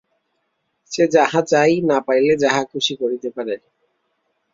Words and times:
সে 0.91 1.03
যাহা 1.15 1.41
চায়, 1.51 1.73
না 1.89 1.97
পাইলে 2.07 2.33
যাহা-খুশি 2.43 2.93
করিতে 3.01 3.29
পারে। 3.35 3.55